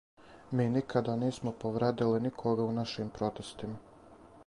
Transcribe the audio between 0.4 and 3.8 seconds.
Ми никада нисмо повредили никога у нашим протестима.